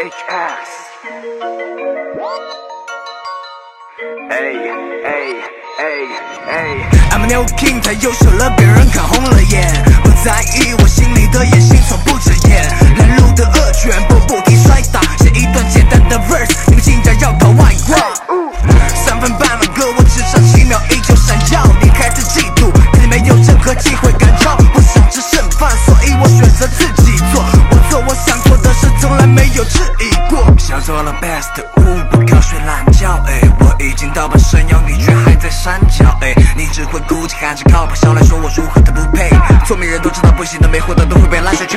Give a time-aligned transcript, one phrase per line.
[0.00, 0.64] HX。
[7.10, 9.70] ，I'm a new king，太优秀了，别人看红了眼。
[10.02, 12.64] 不在意我心里的野心，从不遮掩。
[12.96, 17.98] 拦路的恶犬，步步停摔打，写一段简单的 verse，你们竟然要搞外挂。
[19.04, 21.62] 三分半的歌，我只差七秒依旧闪耀。
[21.82, 24.56] 你开始嫉妒，可你没有任何机会赶超。
[24.72, 27.44] 不想吃剩饭，所以我选择自己做。
[29.60, 30.42] 有质疑过。
[30.58, 39.28] 想做了 best，who 不靠睡懒觉，哎，我已经到半山腰，你却还在山脚，哎，你只会哭着喊着靠谱，上来说我如何的不配。
[39.66, 41.76] 聪明人都知道，不行的没货的都会被拉下去。